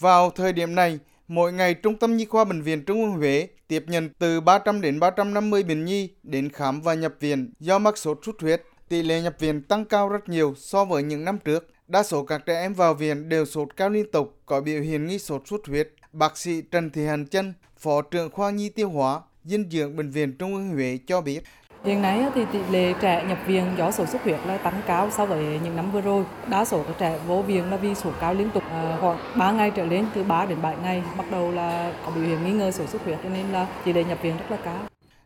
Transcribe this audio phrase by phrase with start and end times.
[0.00, 0.98] Vào thời điểm này,
[1.28, 4.80] mỗi ngày Trung tâm Nhi khoa Bệnh viện Trung ương Huế tiếp nhận từ 300
[4.80, 8.62] đến 350 bệnh nhi đến khám và nhập viện do mắc sốt xuất huyết.
[8.88, 11.66] Tỷ lệ nhập viện tăng cao rất nhiều so với những năm trước.
[11.88, 15.06] Đa số các trẻ em vào viện đều sốt cao liên tục, có biểu hiện
[15.06, 15.92] nghi sốt xuất huyết.
[16.12, 20.10] Bác sĩ Trần Thị Hàn Chân, Phó trưởng khoa nhi tiêu hóa, dinh dưỡng bệnh
[20.10, 21.42] viện Trung ương Huế cho biết.
[21.84, 25.10] Hiện nay thì tỷ lệ trẻ nhập viện do sốt xuất huyết là tăng cao
[25.16, 26.24] so với những năm vừa rồi.
[26.50, 29.52] Đa số các trẻ vô viện là vì sốt cao liên tục à, khoảng 3
[29.52, 32.52] ngày trở lên từ 3 đến 7 ngày bắt đầu là có biểu hiện nghi
[32.52, 34.80] ngờ sốt xuất huyết cho nên là tỷ lệ nhập viện rất là cao.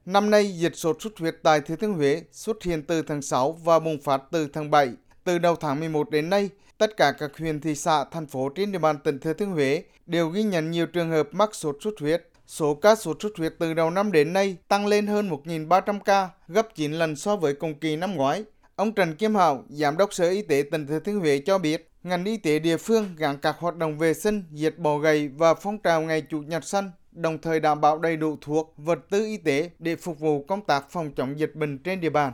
[0.07, 3.53] Năm nay, dịch sốt xuất huyết tại Thừa Thiên Huế xuất hiện từ tháng 6
[3.53, 4.89] và bùng phát từ tháng 7.
[5.25, 8.73] Từ đầu tháng 11 đến nay, tất cả các huyện thị xã, thành phố trên
[8.73, 11.95] địa bàn tỉnh Thừa Thiên Huế đều ghi nhận nhiều trường hợp mắc sốt xuất
[12.01, 12.30] huyết.
[12.51, 16.29] Số ca sốt xuất huyết từ đầu năm đến nay tăng lên hơn 1.300 ca,
[16.49, 18.45] gấp 9 lần so với cùng kỳ năm ngoái.
[18.77, 21.91] Ông Trần Kim Hảo, Giám đốc Sở Y tế tỉnh Thừa Thiên Huế cho biết,
[22.03, 25.55] ngành y tế địa phương gắn các hoạt động vệ sinh, diệt bọ gầy và
[25.55, 29.27] phong trào ngày Chủ nhật xanh, đồng thời đảm bảo đầy đủ thuốc, vật tư
[29.27, 32.33] y tế để phục vụ công tác phòng chống dịch bệnh trên địa bàn.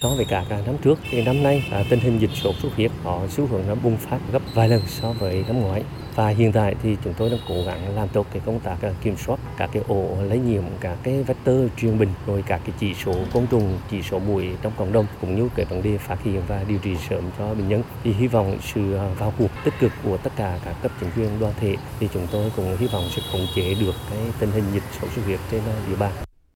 [0.00, 2.90] So với cả năm trước thì năm nay à, tình hình dịch sốt xuất huyết
[3.04, 5.82] có xu hướng nó bùng phát gấp vài lần so với năm ngoái
[6.16, 8.90] và hiện tại thì chúng tôi đang cố gắng làm tốt cái công tác à,
[9.02, 12.74] kiểm soát các cái ổ lây nhiễm, các cái vector truyền bệnh rồi các cái
[12.78, 15.98] chỉ số côn trùng, chỉ số bụi trong cộng đồng, cũng như cái vấn đề
[15.98, 17.82] phát hiện và điều trị sớm cho bệnh nhân.
[18.04, 21.10] Thì hy vọng sự à, vào cuộc tích cực của tất cả các cấp chính
[21.16, 24.50] quyền đoàn thể thì chúng tôi cũng hy vọng sẽ khống chế được cái tình
[24.50, 26.25] hình dịch sốt xuất huyết trên à, địa bàn.